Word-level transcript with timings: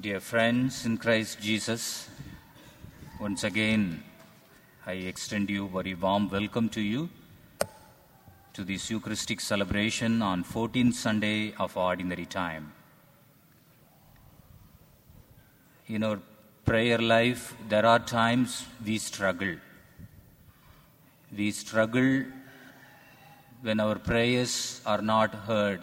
Dear 0.00 0.20
friends 0.20 0.86
in 0.86 0.96
Christ 0.96 1.40
Jesus, 1.40 2.08
once 3.18 3.42
again 3.42 4.04
I 4.86 4.92
extend 4.92 5.50
you 5.50 5.66
very 5.66 5.94
warm 5.94 6.28
welcome 6.30 6.68
to 6.68 6.80
you 6.80 7.08
to 8.52 8.62
this 8.62 8.90
Eucharistic 8.90 9.40
celebration 9.40 10.22
on 10.22 10.44
14th 10.44 10.94
Sunday 10.94 11.52
of 11.58 11.76
Ordinary 11.76 12.26
Time. 12.26 12.72
In 15.88 16.04
our 16.04 16.20
prayer 16.64 16.98
life, 16.98 17.56
there 17.68 17.84
are 17.84 17.98
times 17.98 18.66
we 18.84 18.98
struggle. 18.98 19.56
We 21.36 21.50
struggle 21.50 22.22
when 23.62 23.80
our 23.80 23.96
prayers 23.96 24.80
are 24.86 25.02
not 25.02 25.34
heard. 25.34 25.80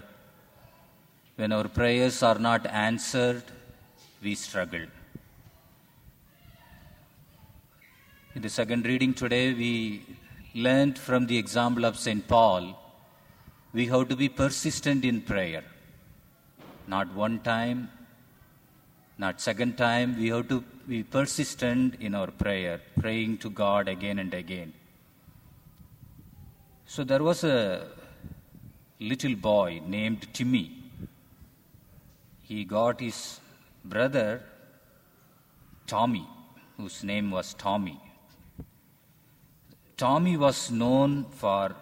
When 1.36 1.52
our 1.52 1.68
prayers 1.68 2.24
are 2.24 2.40
not 2.40 2.66
answered, 2.68 3.44
we 4.22 4.36
struggle. 4.36 4.86
In 8.36 8.42
the 8.42 8.50
second 8.50 8.86
reading 8.86 9.14
today, 9.14 9.54
we 9.54 10.06
learned 10.54 10.98
from 10.98 11.28
the 11.28 11.38
example 11.38 11.86
of 11.86 11.98
St. 11.98 12.28
Paul, 12.28 12.82
we 13.73 13.88
have 13.88 14.08
to 14.09 14.16
be 14.16 14.30
persistent 14.30 15.06
in 15.06 15.22
prayer. 15.22 15.64
Not 16.88 17.14
one 17.14 17.40
time, 17.40 17.90
not 19.18 19.42
second 19.42 19.78
time, 19.78 20.18
we 20.18 20.28
have 20.30 20.48
to 20.50 20.64
be 20.88 21.04
persistent 21.04 21.95
in 22.02 22.14
our 22.14 22.28
prayer, 22.28 22.82
praying 23.00 23.38
to 23.40 23.50
God 23.50 23.88
again 23.88 24.20
and 24.20 24.34
again. 24.34 24.73
So 26.86 27.04
there 27.04 27.23
was 27.23 27.44
a 27.44 27.88
little 29.00 29.36
boy 29.36 29.82
named 29.86 30.28
Timmy. 30.34 30.84
He 32.44 32.64
got 32.64 33.00
his 33.00 33.40
brother 33.94 34.41
Tommy, 35.85 36.27
whose 36.78 37.03
name 37.03 37.30
was 37.30 37.53
Tommy. 37.53 38.00
Tommy 39.95 40.36
was 40.36 40.72
known 40.72 41.25
for 41.42 41.75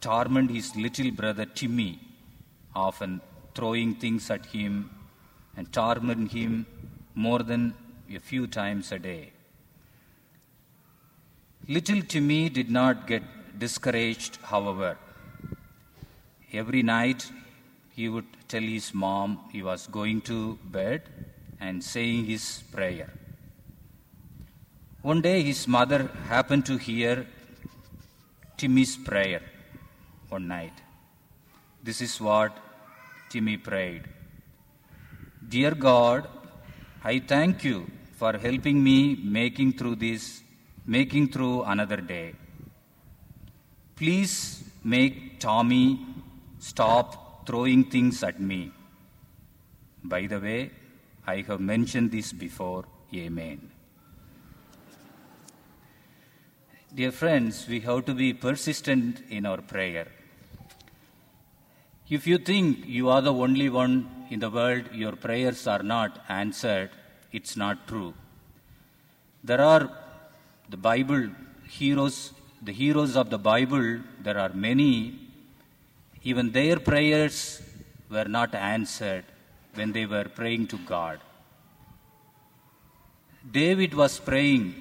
torment 0.00 0.50
his 0.50 0.74
little 0.76 1.10
brother 1.10 1.44
Timmy, 1.44 1.98
often 2.74 3.20
throwing 3.54 3.94
things 3.96 4.30
at 4.30 4.46
him 4.46 4.90
and 5.56 5.72
torment 5.72 6.30
him 6.32 6.66
more 7.14 7.40
than 7.40 7.74
a 8.14 8.20
few 8.20 8.46
times 8.46 8.92
a 8.92 8.98
day. 8.98 9.32
Little 11.68 12.02
Timmy 12.02 12.48
did 12.48 12.70
not 12.70 13.06
get 13.06 13.22
discouraged, 13.58 14.38
however. 14.42 14.96
Every 16.52 16.82
night 16.82 17.30
he 17.90 18.08
would 18.08 18.26
tell 18.48 18.62
his 18.62 18.94
mom 18.94 19.40
he 19.52 19.62
was 19.62 19.86
going 19.86 20.20
to 20.22 20.58
bed 20.64 21.02
and 21.60 21.84
saying 21.84 22.24
his 22.26 22.62
prayer. 22.72 23.10
One 25.02 25.20
day 25.20 25.42
his 25.42 25.66
mother 25.66 26.10
happened 26.28 26.66
to 26.66 26.76
hear 26.76 27.26
Timmy's 28.56 28.96
prayer 28.96 29.42
one 30.28 30.46
night. 30.48 30.74
This 31.82 32.00
is 32.00 32.20
what 32.20 32.56
Timmy 33.30 33.56
prayed 33.56 34.04
Dear 35.48 35.74
God, 35.74 36.28
I 37.02 37.18
thank 37.18 37.64
you 37.64 37.86
for 38.18 38.36
helping 38.36 38.84
me 38.84 39.16
making 39.16 39.72
through 39.78 39.96
this, 39.96 40.42
making 40.86 41.28
through 41.28 41.62
another 41.62 41.96
day. 41.96 42.34
Please 43.96 44.62
make 44.84 45.40
Tommy 45.40 45.98
stop 46.58 47.46
throwing 47.46 47.84
things 47.84 48.22
at 48.22 48.38
me. 48.38 48.70
By 50.04 50.26
the 50.26 50.38
way, 50.38 50.70
I 51.30 51.42
have 51.48 51.60
mentioned 51.60 52.10
this 52.10 52.32
before. 52.32 52.84
Amen. 53.14 53.70
Dear 56.92 57.12
friends, 57.12 57.66
we 57.68 57.78
have 57.80 58.04
to 58.06 58.14
be 58.14 58.32
persistent 58.32 59.22
in 59.30 59.46
our 59.46 59.60
prayer. 59.72 60.08
If 62.08 62.26
you 62.26 62.38
think 62.38 62.86
you 62.98 63.08
are 63.10 63.20
the 63.20 63.32
only 63.32 63.68
one 63.68 63.94
in 64.30 64.40
the 64.40 64.50
world, 64.50 64.86
your 64.92 65.14
prayers 65.26 65.66
are 65.68 65.84
not 65.84 66.24
answered, 66.28 66.90
it's 67.30 67.56
not 67.56 67.86
true. 67.86 68.12
There 69.44 69.60
are 69.60 69.84
the 70.68 70.76
Bible 70.76 71.30
heroes, 71.68 72.32
the 72.60 72.72
heroes 72.72 73.14
of 73.14 73.30
the 73.30 73.38
Bible, 73.38 74.00
there 74.20 74.38
are 74.38 74.52
many, 74.52 75.20
even 76.24 76.50
their 76.50 76.80
prayers 76.80 77.62
were 78.10 78.30
not 78.38 78.52
answered 78.54 79.24
when 79.74 79.92
they 79.92 80.06
were 80.06 80.24
praying 80.24 80.66
to 80.68 80.78
God. 80.78 81.20
David 83.50 83.94
was 83.94 84.18
praying, 84.18 84.74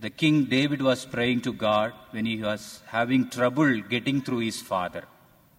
the 0.00 0.10
king 0.10 0.44
David 0.44 0.80
was 0.80 1.04
praying 1.04 1.42
to 1.42 1.52
God 1.52 1.92
when 2.10 2.26
he 2.26 2.42
was 2.42 2.82
having 2.86 3.28
trouble 3.28 3.80
getting 3.80 4.22
through 4.22 4.38
his 4.38 4.60
father, 4.60 5.04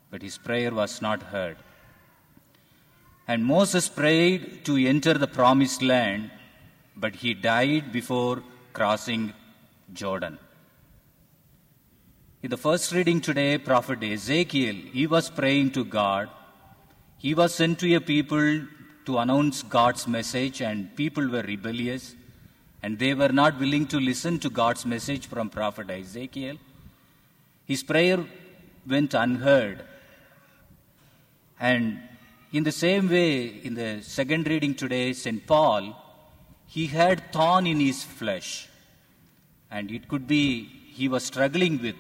but 0.10 0.22
his 0.22 0.38
prayer 0.38 0.74
was 0.74 1.02
not 1.02 1.22
heard. 1.24 1.58
And 3.28 3.46
Moses 3.46 3.90
prayed 3.90 4.64
to 4.66 4.78
enter 4.78 5.14
the 5.14 5.28
promised 5.28 5.82
land, 5.82 6.32
but 6.96 7.16
he 7.16 7.34
died 7.34 7.92
before 7.92 8.42
crossing 8.74 9.34
Jordan. 9.94 10.40
In 12.42 12.50
the 12.50 12.58
first 12.58 12.92
reading 12.94 13.20
today, 13.20 13.58
Prophet 13.58 14.02
Ezekiel, 14.04 14.76
he 14.94 15.06
was 15.08 15.30
praying 15.30 15.72
to 15.72 15.84
God. 15.84 16.30
He 17.18 17.34
was 17.34 17.54
sent 17.54 17.80
to 17.80 17.94
a 17.96 18.00
people 18.00 18.62
to 19.08 19.18
announce 19.20 19.64
God's 19.64 20.06
message, 20.06 20.62
and 20.62 20.94
people 20.98 21.28
were 21.30 21.42
rebellious, 21.42 22.14
and 22.84 23.00
they 23.00 23.14
were 23.14 23.34
not 23.42 23.58
willing 23.58 23.88
to 23.88 24.00
listen 24.00 24.38
to 24.40 24.50
God's 24.50 24.86
message 24.86 25.28
from 25.28 25.50
Prophet 25.50 25.90
Ezekiel. 25.90 26.58
His 27.66 27.84
prayer 27.84 28.20
went 28.86 29.14
unheard. 29.14 29.82
And 31.58 32.00
in 32.52 32.64
the 32.66 32.72
same 32.74 33.10
way, 33.10 33.62
in 33.64 33.76
the 33.76 34.02
second 34.02 34.46
reading 34.46 34.76
today, 34.76 35.14
St. 35.14 35.48
Paul, 35.48 35.96
he 36.66 36.88
had 36.88 37.32
thorn 37.32 37.66
in 37.66 37.80
his 37.80 38.04
flesh. 38.04 38.68
And 39.72 39.90
it 39.90 40.10
could 40.10 40.28
be 40.28 40.64
he 41.00 41.08
was 41.08 41.24
struggling 41.24 41.82
with 41.82 41.96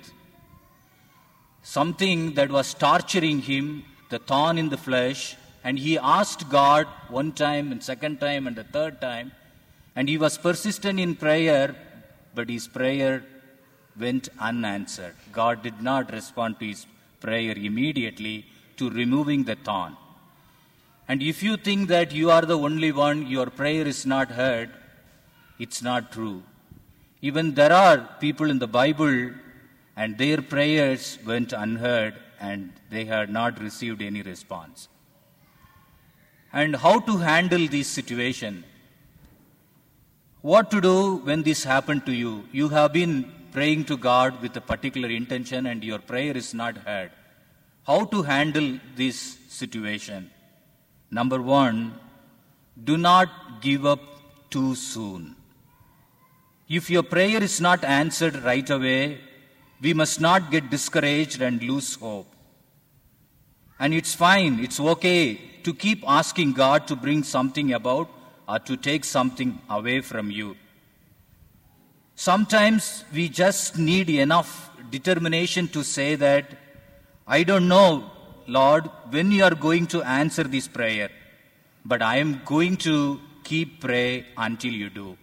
something 1.63 2.33
that 2.33 2.49
was 2.49 2.73
torturing 2.73 3.39
him, 3.39 3.85
the 4.09 4.19
thorn 4.19 4.57
in 4.57 4.67
the 4.67 4.77
flesh, 4.77 5.37
and 5.67 5.77
he 5.77 5.93
asked 5.97 6.43
God 6.49 6.87
one 7.09 7.31
time 7.33 7.73
and 7.73 7.83
second 7.83 8.21
time 8.21 8.47
and 8.47 8.55
the 8.55 8.63
third 8.75 9.01
time, 9.01 9.33
and 9.97 10.07
he 10.07 10.17
was 10.17 10.37
persistent 10.37 10.97
in 10.97 11.13
prayer, 11.13 11.75
but 12.33 12.49
his 12.49 12.69
prayer 12.69 13.15
went 13.99 14.29
unanswered. 14.39 15.15
God 15.33 15.61
did 15.63 15.81
not 15.81 16.13
respond 16.13 16.57
to 16.59 16.67
his 16.67 16.85
prayer 17.19 17.53
immediately 17.57 18.45
to 18.77 18.89
removing 18.89 19.43
the 19.43 19.57
thorn. 19.67 19.97
And 21.09 21.21
if 21.21 21.43
you 21.43 21.57
think 21.57 21.89
that 21.89 22.13
you 22.13 22.31
are 22.31 22.45
the 22.53 22.57
only 22.57 22.93
one, 22.93 23.27
your 23.27 23.47
prayer 23.47 23.85
is 23.85 24.05
not 24.05 24.29
heard, 24.31 24.69
it's 25.59 25.81
not 25.81 26.13
true. 26.13 26.43
Even 27.21 27.55
there 27.55 27.73
are 27.73 27.97
people 28.21 28.49
in 28.49 28.59
the 28.59 28.73
Bible 28.81 29.31
and 29.97 30.17
their 30.17 30.41
prayers 30.41 31.17
went 31.25 31.51
unheard 31.51 32.13
and 32.39 32.71
they 32.89 33.03
had 33.03 33.29
not 33.29 33.59
received 33.59 34.01
any 34.01 34.21
response. 34.21 34.87
And 36.53 36.75
how 36.75 36.99
to 37.01 37.17
handle 37.17 37.67
this 37.67 37.87
situation? 37.87 38.63
What 40.41 40.71
to 40.71 40.79
do 40.79 41.17
when 41.17 41.43
this 41.43 41.63
happened 41.63 42.05
to 42.05 42.13
you? 42.13 42.45
You 42.51 42.69
have 42.69 42.93
been 42.93 43.31
praying 43.51 43.85
to 43.85 43.97
God 43.97 44.41
with 44.41 44.55
a 44.55 44.61
particular 44.61 45.09
intention 45.09 45.65
and 45.65 45.83
your 45.83 45.99
prayer 45.99 46.37
is 46.37 46.53
not 46.53 46.77
heard. 46.77 47.11
How 47.85 48.05
to 48.05 48.21
handle 48.21 48.79
this 48.95 49.37
situation? 49.49 50.31
Number 51.11 51.41
one, 51.41 51.93
do 52.83 52.97
not 52.97 53.61
give 53.61 53.85
up 53.85 53.99
too 54.49 54.75
soon. 54.75 55.35
If 56.69 56.89
your 56.89 57.03
prayer 57.03 57.41
is 57.41 57.59
not 57.59 57.83
answered 57.83 58.43
right 58.43 58.69
away, 58.69 59.19
we 59.81 59.93
must 59.93 60.19
not 60.19 60.51
get 60.51 60.69
discouraged 60.69 61.41
and 61.41 61.61
lose 61.63 61.95
hope. 61.95 62.27
And 63.79 63.93
it's 63.93 64.15
fine, 64.15 64.59
it's 64.59 64.79
okay 64.79 65.39
to 65.67 65.73
keep 65.73 66.03
asking 66.07 66.53
God 66.53 66.87
to 66.87 66.95
bring 66.95 67.23
something 67.23 67.73
about 67.73 68.09
or 68.47 68.57
to 68.59 68.77
take 68.77 69.03
something 69.03 69.59
away 69.69 69.99
from 69.99 70.31
you. 70.31 70.55
Sometimes 72.15 73.03
we 73.13 73.27
just 73.27 73.77
need 73.77 74.09
enough 74.09 74.71
determination 74.89 75.67
to 75.67 75.83
say 75.83 76.15
that, 76.15 76.45
I 77.27 77.43
don't 77.43 77.67
know, 77.67 78.09
Lord, 78.47 78.89
when 79.09 79.29
you 79.33 79.43
are 79.43 79.55
going 79.55 79.87
to 79.87 80.01
answer 80.03 80.45
this 80.45 80.69
prayer, 80.69 81.09
but 81.83 82.01
I 82.01 82.15
am 82.19 82.41
going 82.45 82.77
to 82.87 83.19
keep 83.43 83.81
pray 83.81 84.25
until 84.37 84.71
you 84.71 84.89
do. 84.89 85.17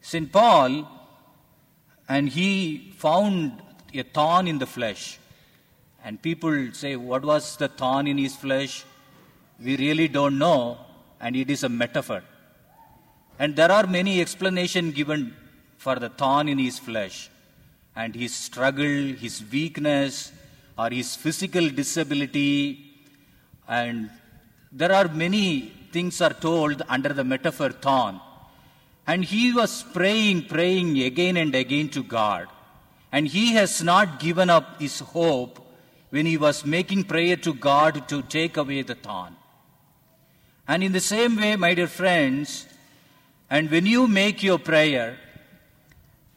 St. 0.00 0.32
Paul, 0.32 0.90
and 2.08 2.28
he 2.28 2.92
found 2.96 3.62
a 3.94 4.02
thorn 4.02 4.48
in 4.48 4.58
the 4.58 4.66
flesh. 4.66 5.19
And 6.04 6.20
people 6.20 6.72
say, 6.72 6.96
What 6.96 7.24
was 7.24 7.56
the 7.56 7.68
thorn 7.68 8.06
in 8.06 8.18
his 8.18 8.36
flesh? 8.36 8.84
We 9.62 9.76
really 9.76 10.08
don't 10.08 10.38
know. 10.38 10.78
and 11.20 11.36
it 11.36 11.50
is 11.50 11.62
a 11.64 11.68
metaphor. 11.68 12.22
And 13.38 13.54
there 13.54 13.70
are 13.70 13.86
many 13.86 14.20
explanations 14.20 14.94
given 14.94 15.34
for 15.76 15.96
the 15.96 16.08
thorn 16.08 16.48
in 16.48 16.58
his 16.58 16.78
flesh 16.78 17.30
and 17.94 18.14
his 18.14 18.34
struggle, 18.34 19.14
his 19.24 19.42
weakness, 19.52 20.32
or 20.78 20.90
his 20.90 21.16
physical 21.16 21.68
disability. 21.68 22.92
And 23.68 24.10
there 24.72 24.92
are 24.92 25.08
many 25.08 25.72
things 25.92 26.20
are 26.20 26.32
told 26.32 26.82
under 26.88 27.12
the 27.12 27.24
metaphor 27.24 27.70
thorn. 27.70 28.20
And 29.06 29.24
he 29.24 29.52
was 29.52 29.82
praying, 29.82 30.46
praying 30.46 30.98
again 31.02 31.36
and 31.36 31.54
again 31.54 31.88
to 31.90 32.02
God. 32.02 32.48
And 33.12 33.26
he 33.26 33.52
has 33.54 33.82
not 33.82 34.20
given 34.20 34.48
up 34.48 34.80
his 34.80 35.00
hope 35.00 35.66
when 36.10 36.26
he 36.26 36.36
was 36.36 36.64
making 36.64 37.04
prayer 37.04 37.36
to 37.36 37.54
God 37.54 38.08
to 38.08 38.22
take 38.22 38.56
away 38.56 38.82
the 38.82 38.94
thorn. 38.94 39.36
And 40.68 40.84
in 40.84 40.92
the 40.92 41.00
same 41.00 41.36
way, 41.36 41.56
my 41.56 41.74
dear 41.74 41.86
friends, 41.86 42.66
and 43.48 43.70
when 43.70 43.86
you 43.86 44.06
make 44.06 44.42
your 44.42 44.58
prayer, 44.58 45.16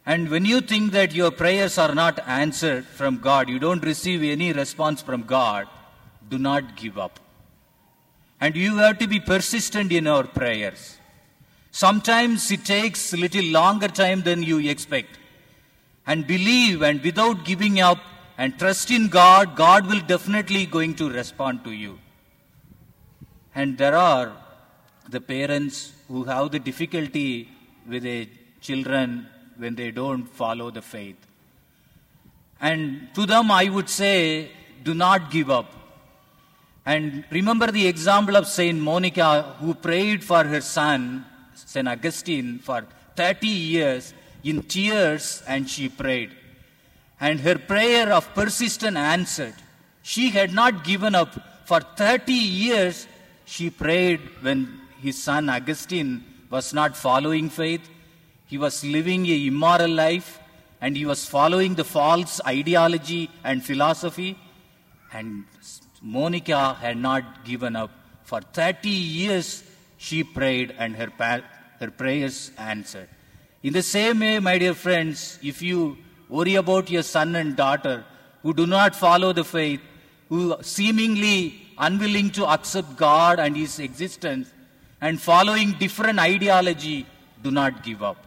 and 0.05 0.29
when 0.29 0.45
you 0.45 0.61
think 0.61 0.91
that 0.91 1.13
your 1.13 1.31
prayers 1.31 1.77
are 1.77 1.93
not 1.93 2.19
answered 2.27 2.85
from 2.85 3.19
God, 3.19 3.49
you 3.49 3.59
don't 3.59 3.83
receive 3.83 4.23
any 4.23 4.51
response 4.51 5.01
from 5.01 5.23
God, 5.23 5.67
do 6.29 6.37
not 6.37 6.75
give 6.75 6.97
up. 6.97 7.19
And 8.41 8.55
you 8.55 8.77
have 8.77 8.97
to 8.99 9.07
be 9.07 9.19
persistent 9.19 9.91
in 9.91 10.07
our 10.07 10.23
prayers. 10.23 10.97
Sometimes 11.71 12.51
it 12.51 12.65
takes 12.65 13.13
a 13.13 13.17
little 13.17 13.45
longer 13.45 13.87
time 13.87 14.21
than 14.23 14.43
you 14.43 14.59
expect. 14.59 15.17
And 16.05 16.27
believe 16.27 16.81
and 16.81 17.01
without 17.01 17.45
giving 17.45 17.79
up 17.79 17.99
and 18.37 18.57
trust 18.57 18.89
in 18.91 19.07
God, 19.07 19.55
God 19.55 19.87
will 19.87 19.99
definitely 19.99 20.65
going 20.65 20.95
to 20.95 21.09
respond 21.09 21.63
to 21.63 21.71
you. 21.71 21.99
And 23.55 23.77
there 23.77 23.95
are 23.95 24.33
the 25.09 25.21
parents 25.21 25.91
who 26.07 26.23
have 26.23 26.51
the 26.51 26.59
difficulty 26.59 27.49
with 27.87 28.03
their 28.03 28.25
children 28.61 29.27
when 29.57 29.75
they 29.75 29.91
don't 29.91 30.25
follow 30.25 30.71
the 30.71 30.81
faith. 30.81 31.17
And 32.59 33.09
to 33.13 33.25
them, 33.25 33.51
I 33.51 33.69
would 33.69 33.89
say, 33.89 34.49
do 34.83 34.93
not 34.93 35.29
give 35.29 35.49
up. 35.51 35.71
And 36.85 37.23
remember 37.29 37.71
the 37.71 37.87
example 37.87 38.35
of 38.35 38.47
Saint 38.47 38.79
Monica 38.79 39.55
who 39.59 39.73
prayed 39.73 40.23
for 40.23 40.43
her 40.43 40.61
son, 40.61 41.25
Saint 41.53 41.87
Augustine, 41.87 42.59
for 42.59 42.85
30 43.15 43.47
years 43.47 44.13
in 44.43 44.63
tears, 44.63 45.43
and 45.47 45.69
she 45.69 45.87
prayed. 45.87 46.31
And 47.25 47.39
her 47.39 47.57
prayer 47.57 48.11
of 48.11 48.25
persistence 48.35 48.97
answered. 48.97 49.55
She 50.01 50.29
had 50.31 50.51
not 50.53 50.83
given 50.83 51.15
up. 51.15 51.33
For 51.63 51.79
30 51.79 52.33
years, 52.33 53.07
she 53.45 53.69
prayed 53.69 54.19
when 54.41 54.81
his 55.01 55.23
son 55.23 55.47
Augustine 55.47 56.25
was 56.49 56.73
not 56.73 56.97
following 56.97 57.49
faith. 57.49 57.89
He 58.45 58.57
was 58.57 58.83
living 58.83 59.25
a 59.27 59.47
immoral 59.47 59.89
life 59.89 60.41
and 60.81 60.97
he 60.97 61.05
was 61.05 61.25
following 61.25 61.75
the 61.75 61.85
false 61.85 62.41
ideology 62.45 63.29
and 63.45 63.63
philosophy. 63.63 64.37
And 65.13 65.45
Monica 66.01 66.73
had 66.73 66.97
not 66.97 67.45
given 67.45 67.77
up. 67.77 67.91
For 68.25 68.41
30 68.41 68.89
years, 68.89 69.63
she 69.95 70.25
prayed 70.25 70.75
and 70.77 70.93
her, 70.97 71.09
her 71.79 71.89
prayers 71.89 72.51
answered. 72.57 73.07
In 73.61 73.71
the 73.71 73.81
same 73.81 74.19
way, 74.19 74.39
my 74.39 74.57
dear 74.57 74.73
friends, 74.73 75.39
if 75.41 75.61
you 75.61 75.97
worry 76.29 76.55
about 76.55 76.89
your 76.89 77.03
son 77.03 77.35
and 77.35 77.55
daughter 77.55 78.05
who 78.41 78.53
do 78.53 78.67
not 78.67 78.95
follow 78.95 79.33
the 79.33 79.43
faith, 79.43 79.81
who 80.29 80.55
seemingly 80.61 81.61
unwilling 81.77 82.29
to 82.31 82.45
accept 82.45 82.95
God 82.97 83.39
and 83.39 83.55
His 83.55 83.79
existence, 83.79 84.51
and 85.01 85.19
following 85.19 85.73
different 85.73 86.19
ideology, 86.19 87.05
do 87.41 87.51
not 87.51 87.83
give 87.83 88.03
up. 88.03 88.17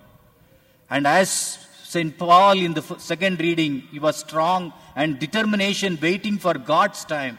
And 0.90 1.06
as 1.06 1.58
St. 1.84 2.18
Paul 2.18 2.58
in 2.58 2.74
the 2.74 2.82
second 2.98 3.40
reading, 3.40 3.82
he 3.92 3.98
was 3.98 4.16
strong 4.16 4.72
and 4.94 5.18
determination 5.18 5.98
waiting 6.00 6.36
for 6.38 6.54
God's 6.54 7.04
time. 7.04 7.38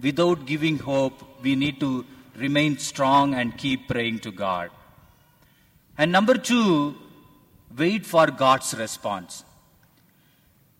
Without 0.00 0.46
giving 0.46 0.78
hope, 0.78 1.22
we 1.42 1.54
need 1.54 1.78
to 1.80 2.04
remain 2.36 2.78
strong 2.78 3.34
and 3.34 3.56
keep 3.56 3.88
praying 3.88 4.18
to 4.20 4.32
God. 4.32 4.70
And 5.96 6.10
number 6.10 6.34
two, 6.34 6.96
wait 7.76 8.04
for 8.04 8.26
God's 8.26 8.74
response. 8.74 9.44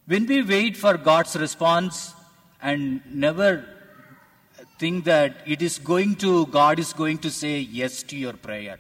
When 0.07 0.27
we 0.27 0.43
wait 0.43 0.77
for 0.77 0.97
God's 0.97 1.37
response 1.37 2.15
and 2.61 3.01
never 3.07 3.65
think 4.79 5.05
that 5.05 5.37
it 5.47 5.63
is 5.63 5.79
going 5.79 6.17
to, 6.17 6.47
God 6.47 6.79
is 6.79 6.93
going 6.93 7.19
to 7.19 7.31
say 7.31 7.61
yes 7.61 8.03
to 8.05 8.17
your 8.17 8.33
prayer. 8.33 8.79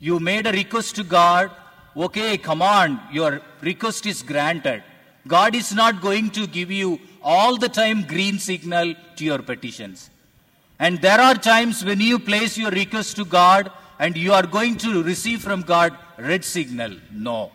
You 0.00 0.18
made 0.18 0.46
a 0.46 0.52
request 0.52 0.96
to 0.96 1.04
God, 1.04 1.50
okay, 1.96 2.36
come 2.36 2.62
on, 2.62 3.00
your 3.12 3.40
request 3.60 4.06
is 4.06 4.22
granted. 4.22 4.82
God 5.26 5.54
is 5.54 5.72
not 5.72 6.00
going 6.00 6.30
to 6.30 6.46
give 6.46 6.70
you 6.70 6.98
all 7.22 7.56
the 7.56 7.68
time 7.68 8.02
green 8.02 8.38
signal 8.38 8.94
to 9.16 9.24
your 9.24 9.40
petitions. 9.40 10.10
And 10.78 11.00
there 11.00 11.20
are 11.20 11.34
times 11.34 11.84
when 11.84 12.00
you 12.00 12.18
place 12.18 12.56
your 12.56 12.70
request 12.70 13.16
to 13.16 13.24
God 13.24 13.70
and 13.98 14.16
you 14.16 14.32
are 14.32 14.46
going 14.46 14.76
to 14.78 15.02
receive 15.02 15.42
from 15.42 15.62
God 15.62 15.96
red 16.18 16.44
signal. 16.44 16.96
No. 17.12 17.52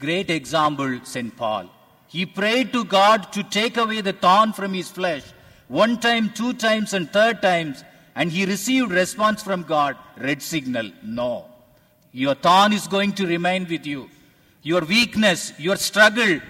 Great 0.00 0.30
example, 0.30 0.98
St. 1.04 1.36
Paul. 1.36 1.70
He 2.08 2.26
prayed 2.26 2.72
to 2.72 2.84
God 2.84 3.32
to 3.34 3.42
take 3.42 3.76
away 3.76 4.00
the 4.00 4.14
thorn 4.14 4.52
from 4.52 4.74
his 4.74 4.90
flesh 4.90 5.22
one 5.68 6.00
time, 6.00 6.30
two 6.30 6.54
times, 6.54 6.94
and 6.94 7.08
third 7.12 7.40
times, 7.40 7.84
and 8.16 8.32
he 8.32 8.44
received 8.44 8.90
response 8.90 9.42
from 9.42 9.62
God 9.62 9.96
red 10.16 10.42
signal. 10.42 10.90
No. 11.04 11.44
Your 12.12 12.34
thorn 12.34 12.72
is 12.72 12.88
going 12.88 13.12
to 13.12 13.26
remain 13.26 13.68
with 13.68 13.86
you. 13.86 14.10
Your 14.62 14.80
weakness, 14.80 15.52
your 15.58 15.76
struggle 15.76 16.40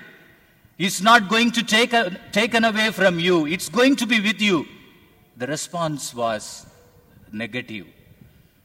is 0.79 1.03
not 1.03 1.29
going 1.29 1.51
to 1.53 1.63
take 1.63 1.93
a, 1.93 2.19
taken 2.33 2.65
away 2.65 2.91
from 2.91 3.19
you. 3.21 3.47
It's 3.47 3.69
going 3.69 3.97
to 3.97 4.07
be 4.07 4.21
with 4.21 4.41
you. 4.41 4.67
The 5.37 5.47
response 5.47 6.15
was 6.15 6.67
negative. 7.33 7.87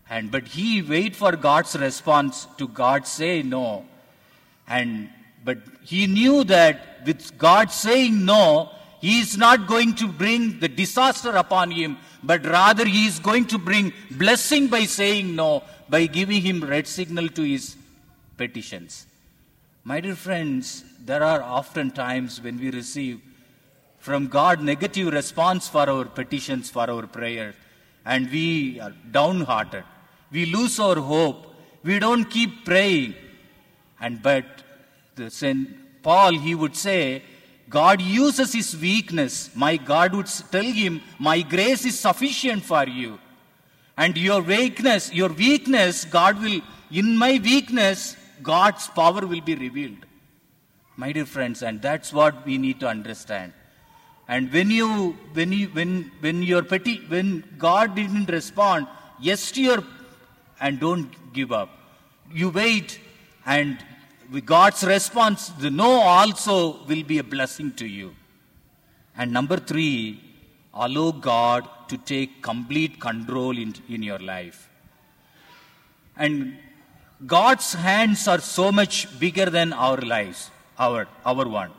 And 0.09 0.31
but 0.31 0.47
he 0.47 0.81
wait 0.81 1.15
for 1.15 1.35
God's 1.35 1.75
response 1.75 2.47
to 2.57 2.67
God 2.67 3.05
say 3.07 3.41
no. 3.41 3.85
And 4.67 5.09
but 5.43 5.59
he 5.83 6.07
knew 6.07 6.43
that 6.45 7.05
with 7.05 7.37
God 7.37 7.71
saying 7.71 8.25
no, 8.25 8.71
he 8.99 9.19
is 9.19 9.37
not 9.37 9.67
going 9.67 9.93
to 9.95 10.07
bring 10.07 10.59
the 10.59 10.67
disaster 10.67 11.29
upon 11.29 11.69
him, 11.69 11.97
but 12.23 12.43
rather 12.45 12.85
he 12.85 13.05
is 13.05 13.19
going 13.19 13.45
to 13.45 13.59
bring 13.59 13.93
blessing 14.09 14.67
by 14.67 14.85
saying 14.85 15.35
no, 15.35 15.63
by 15.87 16.07
giving 16.07 16.41
him 16.41 16.63
red 16.63 16.87
signal 16.87 17.29
to 17.29 17.43
his 17.43 17.75
petitions. 18.37 19.05
My 19.83 20.01
dear 20.01 20.15
friends, 20.15 20.83
there 20.99 21.21
are 21.21 21.43
often 21.43 21.91
times 21.91 22.41
when 22.41 22.57
we 22.59 22.71
receive 22.71 23.21
from 23.99 24.27
God 24.27 24.61
negative 24.61 25.13
response 25.13 25.67
for 25.67 25.87
our 25.87 26.05
petitions, 26.05 26.71
for 26.71 26.89
our 26.89 27.05
prayers, 27.05 27.53
and 28.03 28.31
we 28.31 28.79
are 28.79 28.93
downhearted. 29.11 29.83
We 30.31 30.47
lose 30.47 30.79
our 30.79 30.95
hope. 30.95 31.53
We 31.83 31.99
don't 31.99 32.25
keep 32.25 32.65
praying. 32.65 33.13
And 33.99 34.21
but 34.21 34.45
the 35.15 35.29
Saint 35.29 36.03
Paul, 36.03 36.33
he 36.33 36.53
would 36.53 36.75
say, 36.75 37.23
God 37.69 38.01
uses 38.01 38.53
his 38.53 38.77
weakness. 38.77 39.49
My 39.55 39.77
God 39.77 40.13
would 40.13 40.27
tell 40.27 40.63
him, 40.63 41.01
My 41.19 41.41
grace 41.41 41.85
is 41.85 41.99
sufficient 41.99 42.63
for 42.63 42.85
you. 42.87 43.19
And 43.97 44.17
your 44.17 44.41
weakness, 44.41 45.11
your 45.13 45.29
weakness, 45.29 46.05
God 46.05 46.41
will, 46.41 46.61
in 46.91 47.17
my 47.17 47.39
weakness, 47.43 48.17
God's 48.43 48.87
power 48.87 49.25
will 49.25 49.41
be 49.41 49.55
revealed. 49.55 50.05
My 50.97 51.11
dear 51.11 51.25
friends, 51.25 51.63
and 51.63 51.81
that's 51.81 52.13
what 52.13 52.45
we 52.45 52.57
need 52.57 52.79
to 52.81 52.87
understand. 52.87 53.53
And 54.27 54.51
when 54.51 54.69
you, 54.69 55.17
when 55.33 55.51
you, 55.51 55.67
when, 55.67 56.11
when 56.19 56.41
your 56.43 56.63
petty, 56.63 56.97
when 57.07 57.43
God 57.57 57.95
didn't 57.95 58.29
respond, 58.29 58.87
yes 59.19 59.51
to 59.51 59.61
your, 59.61 59.83
and 60.59 60.79
don't 60.79 61.09
give 61.33 61.51
up. 61.51 61.69
You 62.31 62.49
wait, 62.49 62.99
and 63.45 63.77
God's 64.45 64.83
response, 64.83 65.49
the 65.49 65.69
no 65.69 65.91
also 65.91 66.83
will 66.85 67.03
be 67.03 67.19
a 67.19 67.23
blessing 67.23 67.71
to 67.73 67.85
you. 67.85 68.15
And 69.17 69.31
number 69.31 69.57
three, 69.57 70.21
allow 70.73 71.11
God 71.11 71.69
to 71.89 71.97
take 71.97 72.41
complete 72.41 72.99
control 72.99 73.57
in, 73.57 73.75
in 73.87 74.01
your 74.03 74.19
life. 74.19 74.69
And 76.17 76.57
God's 77.25 77.73
hands 77.73 78.27
are 78.27 78.39
so 78.39 78.71
much 78.71 79.19
bigger 79.19 79.45
than 79.45 79.73
our 79.73 79.97
lives, 79.97 80.49
our, 80.77 81.07
our 81.25 81.47
one. 81.47 81.71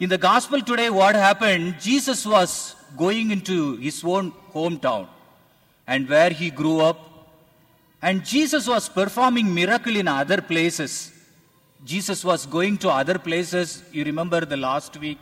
In 0.00 0.08
the 0.08 0.18
gospel 0.18 0.60
today, 0.60 0.90
what 0.90 1.14
happened? 1.14 1.76
Jesus 1.80 2.26
was 2.26 2.74
going 2.96 3.30
into 3.30 3.76
his 3.76 4.02
own 4.04 4.32
hometown 4.52 5.06
and 5.86 6.08
where 6.08 6.30
he 6.30 6.50
grew 6.50 6.80
up. 6.80 7.11
And 8.02 8.24
Jesus 8.24 8.66
was 8.66 8.88
performing 8.88 9.54
miracle 9.54 9.96
in 9.96 10.08
other 10.08 10.42
places. 10.42 11.12
Jesus 11.84 12.24
was 12.24 12.46
going 12.46 12.76
to 12.78 12.88
other 12.88 13.18
places. 13.18 13.82
You 13.92 14.04
remember 14.04 14.44
the 14.44 14.56
last 14.56 14.96
week, 14.98 15.18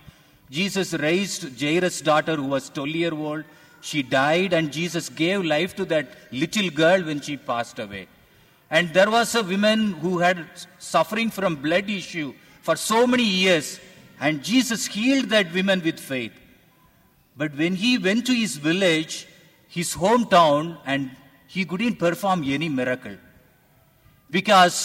Jesus 0.50 0.94
raised 0.94 1.60
Jairus' 1.60 2.00
daughter 2.00 2.36
who 2.36 2.46
was 2.46 2.70
12 2.70 2.88
year 2.88 3.14
old. 3.14 3.44
she 3.82 4.02
died, 4.02 4.52
and 4.52 4.72
Jesus 4.72 5.08
gave 5.08 5.44
life 5.44 5.74
to 5.76 5.84
that 5.86 6.08
little 6.30 6.70
girl 6.70 7.02
when 7.02 7.20
she 7.20 7.36
passed 7.36 7.78
away. 7.78 8.08
And 8.70 8.92
there 8.92 9.10
was 9.10 9.34
a 9.34 9.42
woman 9.42 9.92
who 10.02 10.18
had 10.18 10.46
suffering 10.78 11.30
from 11.30 11.56
blood 11.56 11.88
issue 11.88 12.34
for 12.62 12.76
so 12.76 13.06
many 13.06 13.24
years, 13.24 13.80
and 14.20 14.44
Jesus 14.44 14.86
healed 14.86 15.30
that 15.30 15.52
woman 15.54 15.80
with 15.82 15.98
faith. 15.98 16.32
But 17.36 17.56
when 17.56 17.74
he 17.74 17.96
went 17.96 18.26
to 18.26 18.34
his 18.34 18.56
village, 18.56 19.26
his 19.66 19.94
hometown, 19.94 20.78
and 20.84 21.10
he 21.54 21.64
couldn't 21.70 21.96
perform 22.04 22.40
any 22.56 22.68
miracle. 22.68 23.16
Because 24.30 24.76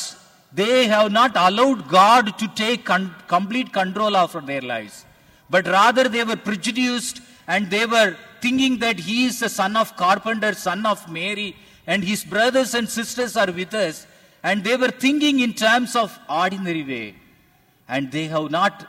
they 0.60 0.88
have 0.88 1.12
not 1.12 1.34
allowed 1.36 1.88
God 1.88 2.38
to 2.40 2.48
take 2.62 2.86
con- 2.86 3.14
complete 3.28 3.72
control 3.72 4.16
of 4.16 4.34
their 4.48 4.62
lives, 4.62 5.06
but 5.50 5.68
rather 5.68 6.06
they 6.16 6.24
were 6.24 6.42
prejudiced 6.50 7.22
and 7.48 7.70
they 7.70 7.86
were 7.86 8.18
thinking 8.42 8.80
that 8.80 8.98
he 9.00 9.26
is 9.26 9.40
the 9.40 9.50
son 9.50 9.76
of 9.76 9.96
carpenter, 9.96 10.54
son 10.54 10.86
of 10.86 11.00
Mary, 11.12 11.56
and 11.86 12.04
his 12.04 12.24
brothers 12.24 12.74
and 12.74 12.90
sisters 12.90 13.38
are 13.38 13.52
with 13.52 13.74
us, 13.74 14.08
and 14.42 14.64
they 14.64 14.76
were 14.76 14.94
thinking 15.06 15.42
in 15.42 15.54
terms 15.54 15.96
of 15.96 16.18
ordinary 16.28 16.84
way, 16.84 17.16
and 17.88 18.12
they 18.12 18.26
have 18.26 18.50
not 18.50 18.88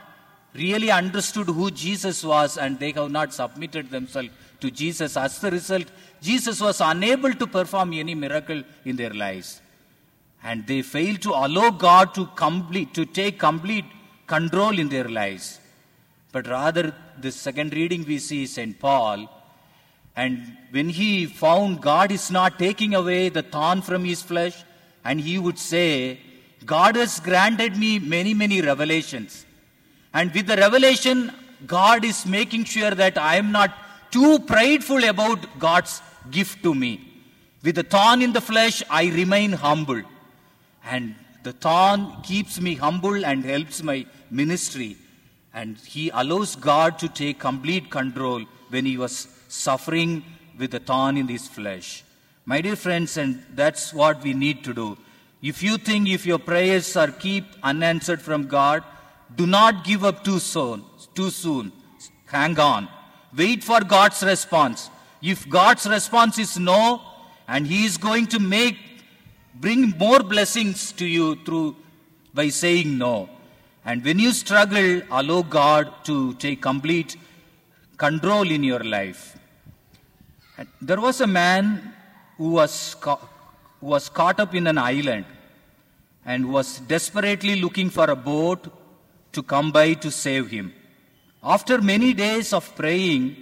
really 0.54 0.90
understood 0.90 1.48
who 1.48 1.70
Jesus 1.70 2.24
was, 2.24 2.56
and 2.56 2.78
they 2.78 2.92
have 2.92 3.10
not 3.10 3.34
submitted 3.34 3.90
themselves 3.90 4.30
to 4.66 4.70
Jesus. 4.82 5.16
As 5.16 5.38
the 5.44 5.50
result, 5.50 5.86
Jesus 6.20 6.60
was 6.60 6.80
unable 6.80 7.32
to 7.42 7.46
perform 7.58 7.92
any 8.04 8.14
miracle 8.14 8.62
in 8.84 8.96
their 9.02 9.14
lives 9.26 9.60
and 10.48 10.66
they 10.70 10.80
failed 10.82 11.20
to 11.22 11.30
allow 11.30 11.70
God 11.70 12.14
to 12.16 12.26
complete 12.42 12.90
to 12.98 13.04
take 13.04 13.38
complete 13.38 13.86
control 14.26 14.78
in 14.82 14.88
their 14.88 15.08
lives. 15.08 15.60
But 16.32 16.46
rather, 16.48 16.94
the 17.18 17.32
second 17.32 17.74
reading 17.74 18.04
we 18.04 18.18
see 18.18 18.46
St. 18.46 18.78
Paul, 18.78 19.18
and 20.14 20.56
when 20.70 20.88
he 20.88 21.26
found 21.26 21.80
God 21.80 22.12
is 22.12 22.30
not 22.30 22.58
taking 22.58 22.94
away 22.94 23.28
the 23.28 23.42
thorn 23.42 23.82
from 23.82 24.04
his 24.04 24.22
flesh, 24.22 24.56
and 25.04 25.20
he 25.20 25.38
would 25.38 25.58
say, 25.58 26.20
God 26.64 26.96
has 26.96 27.20
granted 27.20 27.76
me 27.76 27.98
many, 27.98 28.32
many 28.34 28.60
revelations. 28.60 29.44
And 30.12 30.32
with 30.32 30.46
the 30.46 30.56
revelation, 30.56 31.32
God 31.66 32.04
is 32.04 32.24
making 32.24 32.64
sure 32.64 32.92
that 32.92 33.18
I 33.18 33.36
am 33.36 33.52
not 33.52 33.72
too 34.16 34.38
prideful 34.38 35.04
about 35.04 35.40
God's 35.58 36.00
gift 36.30 36.62
to 36.62 36.74
me. 36.74 36.92
With 37.62 37.74
the 37.74 37.82
thorn 37.82 38.22
in 38.22 38.32
the 38.32 38.40
flesh, 38.40 38.82
I 38.88 39.02
remain 39.20 39.52
humble. 39.52 40.02
And 40.84 41.14
the 41.42 41.52
thorn 41.52 42.00
keeps 42.22 42.60
me 42.66 42.76
humble 42.76 43.26
and 43.26 43.44
helps 43.44 43.82
my 43.82 44.06
ministry. 44.30 44.96
And 45.52 45.76
he 45.94 46.04
allows 46.20 46.56
God 46.56 46.98
to 47.00 47.08
take 47.08 47.38
complete 47.38 47.90
control 47.90 48.42
when 48.70 48.86
he 48.86 48.96
was 48.96 49.28
suffering 49.48 50.24
with 50.58 50.70
the 50.70 50.80
thorn 50.80 51.18
in 51.18 51.28
his 51.28 51.46
flesh. 51.46 52.02
My 52.46 52.62
dear 52.62 52.76
friends, 52.76 53.18
and 53.18 53.42
that's 53.54 53.92
what 53.92 54.22
we 54.22 54.32
need 54.32 54.64
to 54.64 54.72
do. 54.72 54.96
If 55.42 55.62
you 55.62 55.76
think 55.76 56.08
if 56.08 56.24
your 56.24 56.38
prayers 56.38 56.96
are 56.96 57.10
keep 57.10 57.44
unanswered 57.62 58.22
from 58.22 58.46
God, 58.46 58.82
do 59.40 59.46
not 59.46 59.84
give 59.84 60.04
up 60.04 60.24
too 60.24 60.38
soon. 60.38 60.84
Too 61.14 61.30
soon. 61.30 61.72
Hang 62.26 62.58
on. 62.58 62.88
Wait 63.34 63.64
for 63.64 63.80
God's 63.80 64.22
response. 64.22 64.90
If 65.22 65.48
God's 65.48 65.86
response 65.86 66.38
is 66.38 66.58
no, 66.58 67.00
and 67.48 67.66
He 67.66 67.84
is 67.84 67.96
going 67.96 68.26
to 68.28 68.38
make 68.38 68.76
bring 69.60 69.90
more 69.96 70.20
blessings 70.20 70.92
to 70.92 71.06
you 71.06 71.36
through 71.44 71.76
by 72.34 72.48
saying 72.48 72.98
no. 72.98 73.28
And 73.84 74.04
when 74.04 74.18
you 74.18 74.32
struggle, 74.32 75.00
allow 75.10 75.42
God 75.42 76.04
to 76.04 76.34
take 76.34 76.60
complete 76.60 77.16
control 77.96 78.50
in 78.50 78.62
your 78.62 78.80
life. 78.80 79.38
And 80.58 80.68
there 80.80 81.00
was 81.00 81.20
a 81.20 81.26
man 81.26 81.94
who 82.36 82.50
was, 82.50 82.96
ca- 83.00 83.20
who 83.80 83.86
was 83.86 84.08
caught 84.08 84.40
up 84.40 84.54
in 84.54 84.66
an 84.66 84.78
island 84.78 85.24
and 86.24 86.52
was 86.52 86.80
desperately 86.80 87.60
looking 87.60 87.88
for 87.88 88.10
a 88.10 88.16
boat 88.16 88.66
to 89.32 89.42
come 89.42 89.70
by 89.70 89.94
to 89.94 90.10
save 90.10 90.50
him. 90.50 90.74
After 91.46 91.80
many 91.80 92.12
days 92.12 92.52
of 92.52 92.74
praying 92.74 93.36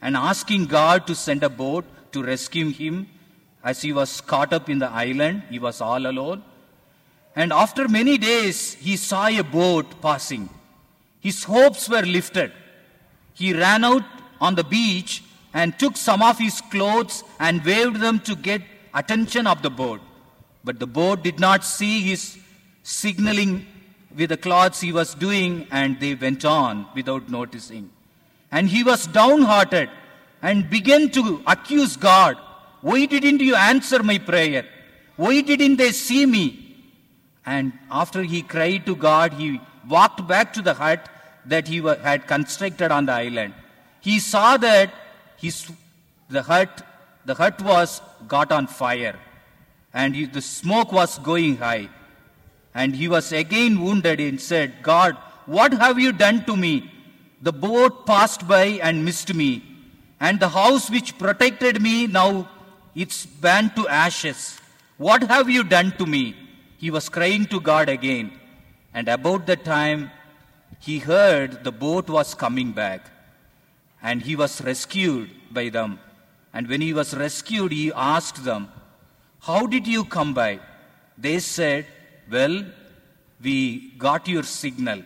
and 0.00 0.16
asking 0.16 0.64
God 0.64 1.06
to 1.06 1.14
send 1.14 1.42
a 1.42 1.50
boat 1.50 1.84
to 2.12 2.22
rescue 2.22 2.70
him, 2.70 3.06
as 3.62 3.82
he 3.82 3.92
was 3.92 4.22
caught 4.22 4.54
up 4.54 4.70
in 4.70 4.78
the 4.78 4.88
island, 4.88 5.42
he 5.50 5.58
was 5.58 5.82
all 5.82 6.06
alone. 6.06 6.42
And 7.36 7.52
after 7.52 7.86
many 7.86 8.16
days, 8.16 8.72
he 8.72 8.96
saw 8.96 9.26
a 9.26 9.42
boat 9.42 10.00
passing. 10.00 10.48
His 11.20 11.44
hopes 11.44 11.86
were 11.86 12.00
lifted. 12.00 12.50
He 13.34 13.52
ran 13.52 13.84
out 13.84 14.04
on 14.40 14.54
the 14.54 14.64
beach 14.64 15.22
and 15.52 15.78
took 15.78 15.98
some 15.98 16.22
of 16.22 16.38
his 16.38 16.62
clothes 16.62 17.24
and 17.38 17.62
waved 17.62 18.00
them 18.00 18.20
to 18.20 18.36
get 18.36 18.62
attention 18.94 19.46
of 19.46 19.60
the 19.60 19.68
boat. 19.68 20.00
But 20.64 20.78
the 20.78 20.86
boat 20.86 21.22
did 21.22 21.38
not 21.38 21.62
see 21.64 22.00
his 22.00 22.38
signaling 22.82 23.66
with 24.16 24.30
the 24.30 24.36
clothes 24.36 24.80
he 24.80 24.92
was 24.92 25.14
doing, 25.14 25.66
and 25.70 25.98
they 26.00 26.14
went 26.14 26.44
on 26.44 26.86
without 26.94 27.28
noticing. 27.28 27.90
And 28.50 28.68
he 28.68 28.82
was 28.82 29.06
downhearted 29.06 29.90
and 30.42 30.68
began 30.68 31.10
to 31.10 31.42
accuse 31.46 31.96
God 31.96 32.36
why 32.80 33.04
didn't 33.04 33.40
you 33.40 33.54
answer 33.54 34.02
my 34.02 34.18
prayer? 34.18 34.64
Why 35.16 35.40
didn't 35.42 35.76
they 35.76 35.92
see 35.92 36.24
me? 36.24 36.76
And 37.44 37.72
after 37.90 38.22
he 38.22 38.42
cried 38.42 38.86
to 38.86 38.96
God, 38.96 39.34
he 39.34 39.60
walked 39.88 40.26
back 40.26 40.52
to 40.54 40.62
the 40.62 40.74
hut 40.74 41.08
that 41.46 41.68
he 41.68 41.80
had 41.80 42.26
constructed 42.26 42.90
on 42.90 43.06
the 43.06 43.12
island. 43.12 43.54
He 44.00 44.18
saw 44.18 44.56
that 44.56 44.92
his, 45.36 45.70
the 46.28 46.42
hut, 46.42 46.86
the 47.24 47.34
hut 47.34 47.60
was 47.60 48.00
got 48.28 48.50
on 48.50 48.66
fire, 48.66 49.18
and 49.92 50.14
he, 50.14 50.24
the 50.26 50.42
smoke 50.42 50.92
was 50.92 51.18
going 51.18 51.56
high. 51.56 51.88
And 52.74 52.94
he 52.94 53.08
was 53.08 53.32
again 53.32 53.80
wounded 53.82 54.20
and 54.20 54.40
said, 54.40 54.82
God, 54.82 55.16
what 55.46 55.72
have 55.74 55.98
you 55.98 56.12
done 56.12 56.44
to 56.44 56.56
me? 56.56 56.90
The 57.42 57.52
boat 57.52 58.06
passed 58.06 58.46
by 58.46 58.78
and 58.82 59.04
missed 59.04 59.32
me, 59.34 59.64
and 60.20 60.38
the 60.38 60.50
house 60.50 60.90
which 60.90 61.16
protected 61.18 61.80
me 61.80 62.06
now 62.06 62.48
it's 62.94 63.24
burned 63.24 63.76
to 63.76 63.88
ashes. 63.88 64.58
What 64.96 65.22
have 65.24 65.48
you 65.48 65.64
done 65.64 65.92
to 65.98 66.06
me? 66.06 66.36
He 66.76 66.90
was 66.90 67.08
crying 67.08 67.46
to 67.46 67.60
God 67.60 67.88
again. 67.88 68.32
And 68.92 69.08
about 69.08 69.46
that 69.46 69.64
time, 69.64 70.10
he 70.80 70.98
heard 70.98 71.62
the 71.62 71.72
boat 71.72 72.08
was 72.08 72.34
coming 72.34 72.72
back. 72.72 73.10
And 74.02 74.22
he 74.22 74.34
was 74.34 74.60
rescued 74.62 75.30
by 75.50 75.68
them. 75.68 76.00
And 76.52 76.66
when 76.68 76.80
he 76.80 76.92
was 76.92 77.14
rescued, 77.14 77.72
he 77.72 77.92
asked 77.94 78.44
them, 78.44 78.68
How 79.40 79.66
did 79.66 79.86
you 79.86 80.04
come 80.04 80.34
by? 80.34 80.60
They 81.16 81.38
said, 81.38 81.86
Well, 82.30 82.64
we 83.42 83.90
got 83.98 84.28
your 84.28 84.42
signal. 84.42 85.02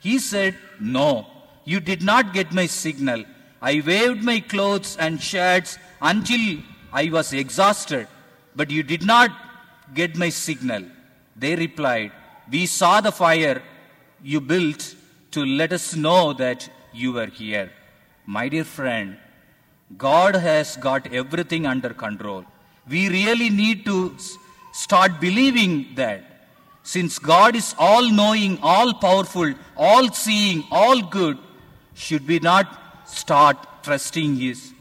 He 0.00 0.18
said, 0.18 0.56
No, 0.80 1.26
you 1.64 1.80
did 1.80 2.02
not 2.02 2.32
get 2.32 2.52
my 2.52 2.66
signal. 2.66 3.24
I 3.60 3.82
waved 3.86 4.24
my 4.24 4.40
clothes 4.40 4.96
and 4.98 5.22
shirts 5.22 5.78
until 6.00 6.58
I 6.92 7.10
was 7.10 7.32
exhausted, 7.32 8.08
but 8.56 8.70
you 8.70 8.82
did 8.82 9.04
not 9.04 9.30
get 9.94 10.16
my 10.16 10.30
signal. 10.30 10.84
They 11.36 11.54
replied, 11.56 12.12
We 12.50 12.66
saw 12.66 13.00
the 13.00 13.12
fire 13.12 13.62
you 14.22 14.40
built 14.40 14.94
to 15.32 15.44
let 15.44 15.72
us 15.72 15.94
know 15.94 16.32
that 16.34 16.68
you 16.92 17.12
were 17.12 17.26
here. 17.26 17.70
My 18.26 18.48
dear 18.48 18.64
friend, 18.64 19.18
God 19.96 20.34
has 20.36 20.76
got 20.76 21.12
everything 21.12 21.66
under 21.66 21.90
control. 21.90 22.44
We 22.88 23.08
really 23.08 23.50
need 23.50 23.84
to 23.86 24.16
start 24.72 25.20
believing 25.20 25.94
that. 25.96 26.31
Since 26.82 27.18
God 27.18 27.56
is 27.56 27.74
all 27.78 28.10
knowing, 28.10 28.58
all 28.62 28.94
powerful, 28.94 29.54
all 29.76 30.08
seeing, 30.12 30.64
all 30.70 31.00
good, 31.02 31.38
should 31.94 32.26
we 32.26 32.38
not 32.40 33.08
start 33.08 33.56
trusting 33.82 34.36
His 34.36 34.72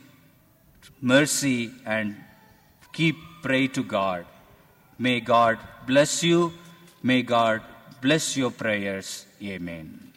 mercy 1.01 1.71
and 1.85 2.15
keep 2.93 3.17
pray 3.41 3.67
to 3.67 3.83
God. 3.83 4.25
May 4.97 5.19
God 5.19 5.57
bless 5.87 6.23
you. 6.23 6.53
May 7.01 7.23
God 7.23 7.61
bless 8.01 8.37
your 8.37 8.51
prayers. 8.51 9.25
Amen. 9.41 10.10